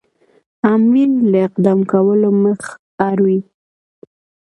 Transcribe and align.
امیر 0.73 1.09
له 1.31 1.37
اقدام 1.47 1.79
کولو 1.91 2.29
مخ 2.43 2.61
اړوي. 3.09 3.39